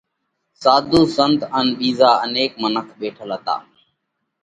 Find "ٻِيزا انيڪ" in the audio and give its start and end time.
1.77-2.51